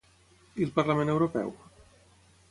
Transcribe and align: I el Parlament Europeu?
I 0.61 0.65
el 0.67 0.71
Parlament 0.79 1.11
Europeu? 1.15 1.51